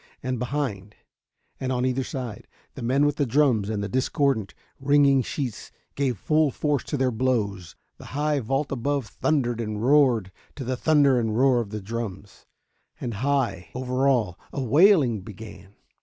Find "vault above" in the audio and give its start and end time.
8.39-9.05